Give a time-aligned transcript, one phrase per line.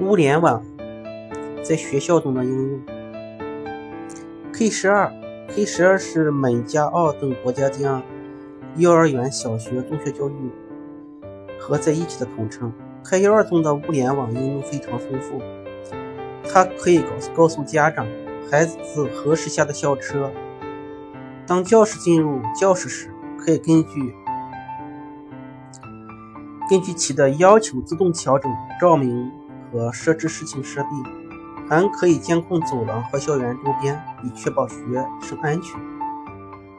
[0.00, 0.62] 物联网
[1.64, 2.80] 在学校中的应用。
[4.52, 5.12] K 十二
[5.48, 8.00] ，K 十二是美加澳等国家将
[8.76, 10.34] 幼儿园、小学、中学教育
[11.58, 12.72] 合在一起的统称。
[13.04, 15.40] K 幺二中的物联网应用非常丰富，
[16.48, 18.06] 它可以告告诉家长
[18.48, 20.30] 孩子何时下的校车，
[21.44, 24.14] 当教师进入教室时，可以根据。
[26.70, 29.32] 根据其的要求自动调整照明
[29.70, 30.88] 和设置事情设备，
[31.68, 34.76] 还可以监控走廊和校园周边，以确保学
[35.20, 35.80] 生安全。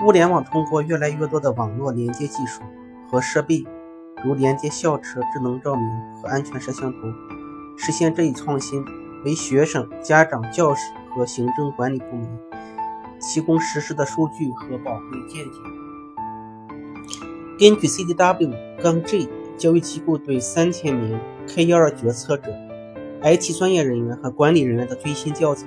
[0.05, 2.61] 物联网通过越来越多的网络连接技术
[3.09, 3.65] 和设备，
[4.23, 5.85] 如连接校车、智能照明
[6.15, 6.97] 和安全摄像头，
[7.77, 8.83] 实现这一创新，
[9.25, 10.81] 为学生、家长、教师
[11.15, 12.27] 和行政管理部门
[13.19, 15.59] 提供实时的数据和宝贵见解。
[17.59, 19.29] 根据 CDW 杠 g。
[19.59, 22.49] 教育机构对三千名 K12 决策者、
[23.21, 25.65] IT 专业人员和管理人员的最新调查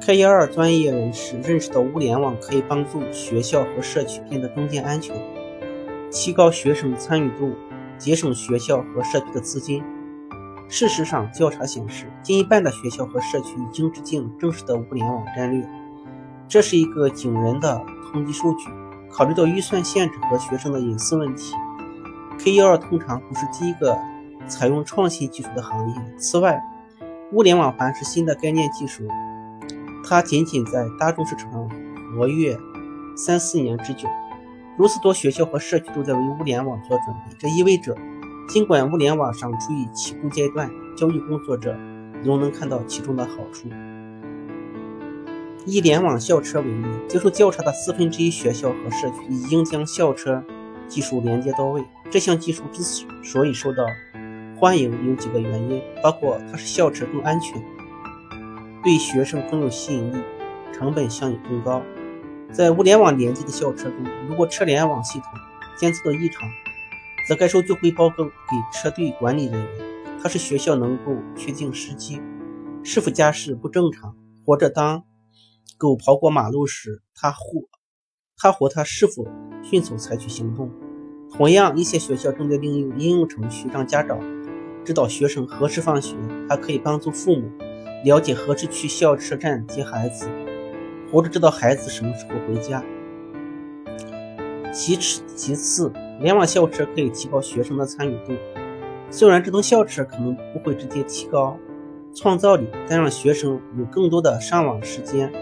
[0.00, 5.16] ，K12 专业人士认识到物联网可以帮助学校和社区变得更加安全，
[6.12, 7.52] 提高学生参与度，
[7.98, 9.82] 节省学校和社区的资金。
[10.68, 15.68] 事实上，调查显示，近一半的学校和社区已经制定正式的物联网战略，
[16.46, 18.68] 这是一个惊人的统计数据。
[19.10, 21.54] 考虑到预算限制和学生的隐私问题。
[22.38, 23.98] K12 通常不是第一个
[24.48, 25.94] 采用创新技术的行业。
[26.16, 26.62] 此外，
[27.32, 29.08] 物联网还是新的概念技术，
[30.04, 31.68] 它仅仅在大众市场
[32.16, 32.56] 活跃
[33.16, 34.08] 三四年之久。
[34.76, 37.96] 如此多学校和社区都在为物联网做准备，这意味着，
[38.48, 41.74] 尽管物联网尚处于起步阶段，教育工作者
[42.22, 43.68] 仍能看到其中的好处。
[45.64, 50.44] 以联网校车为例，接受调查的四分之一学校和社区已经将校车
[50.86, 51.82] 技术连接到位。
[52.08, 52.82] 这项技术之
[53.24, 53.84] 所以受到
[54.58, 57.62] 欢迎，有几个原因，包括它是校车更安全，
[58.82, 60.16] 对学生更有吸引力，
[60.72, 61.82] 成本相应更高。
[62.54, 65.28] 在物联网连接的校车中，如果车联网系统
[65.76, 66.48] 监测到异常，
[67.28, 68.30] 则该数据会报告给
[68.72, 69.68] 车队管理人员，
[70.22, 72.18] 它是学校能够确定时机，
[72.82, 75.04] 是否驾驶不正常，或者当
[75.76, 77.60] 狗跑过马路时，它或
[78.38, 79.26] 它或它是否
[79.62, 80.70] 迅速采取行动。
[81.36, 84.18] 同样，一些学校正在利用应用程序让家长
[84.86, 86.14] 知道学生何时放学，
[86.48, 87.50] 还可以帮助父母
[88.04, 90.28] 了解何时去校车站接孩子，
[91.10, 92.80] 或者知道孩子什么时候回家。
[94.72, 98.32] 其次，其次，联网校车可以提高学生的参与度。
[99.10, 101.58] 虽然智能校车可能不会直接提高
[102.14, 105.32] 创造力，但让学生有更多的上网时间。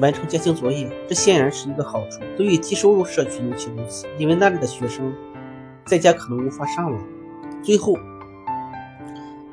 [0.00, 2.20] 完成家庭作业，这显然是一个好处。
[2.38, 5.12] 对于低收入社区尤其如此，因为那里的学生
[5.84, 7.04] 在家可能无法上网。
[7.68, 7.98] 最后，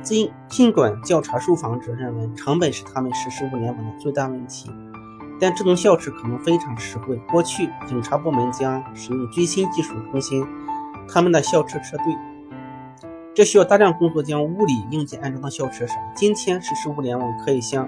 [0.01, 4.71] 尽尽管调查受访者认为成本是他们实施物联网的最大问题，
[5.37, 7.17] 但智能校车可能非常实惠。
[7.29, 10.47] 过去，警察部门将使用最新技术更新
[11.09, 12.15] 他们的校车车队，
[13.33, 15.97] 这需要大量工作将物理硬件安装到校车上。
[16.15, 17.85] 今天，实施物联网可以像。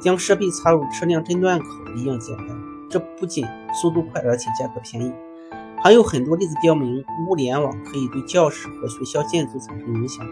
[0.00, 2.56] 将设备插入车辆诊断口一样简单，
[2.88, 5.12] 这不仅速度快，而且价格便宜。
[5.80, 10.26] 还有很多例子标明，物联网可以对教室和学校建筑产生影响。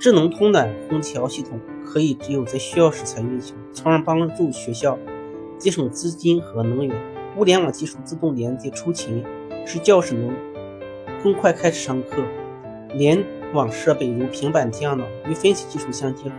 [0.00, 4.98] 智能通暖空调系统可以只有在需要时才运行，从而帮助学校
[5.58, 6.96] 节省资金和能源。
[7.36, 9.22] 物联网技术自动连接出勤，
[9.66, 10.34] 使教室能
[11.22, 12.22] 更快开始上课。
[12.94, 16.34] 联网设备如平板电脑与分析技术相结合。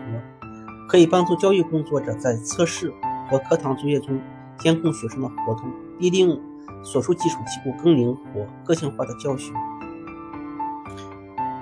[0.88, 2.92] 可以帮助教育工作者在测试
[3.30, 4.20] 和课堂作业中
[4.60, 6.40] 监控学生的活动，必定
[6.86, 9.52] 所述技术提供更灵活、个性化的教学。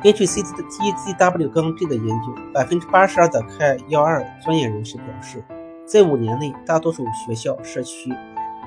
[0.04, 0.52] 根据 C T
[0.92, 5.44] G W 杠 G 的研究，百分之八十二的 K 幺二专业人士表示，
[5.88, 8.14] 在五年内，大多数学校社区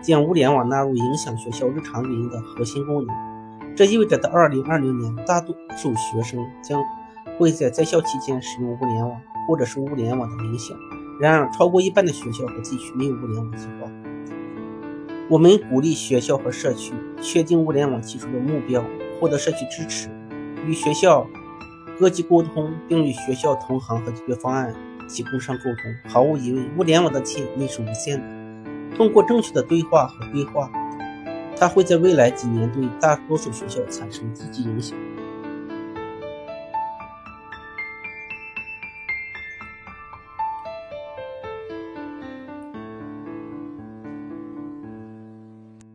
[0.03, 3.15] 将物联网纳入影响学校日常运营的核心功能。
[3.77, 6.83] 这意味着，到二零二零年，大多数学生将
[7.39, 9.21] 会在在校期间使用物联网。
[9.47, 10.77] 或者是物联网的影响。
[11.21, 13.89] 然而，超过一半的学校和地区没有物联网计划。
[15.29, 18.85] 我们鼓励学校和社区确定物联网技术的目标，
[19.19, 20.09] 获得社区支持，
[20.65, 21.27] 与学校
[21.99, 24.73] 各级沟通，并与学校同行和解决方案
[25.09, 25.93] 提供商沟通。
[26.09, 28.97] 毫无疑问，物联网的潜力是无限的。
[28.97, 30.71] 通过正确的对话和规划，
[31.57, 34.97] 它会在未来几年对大多数学校产生积极影响。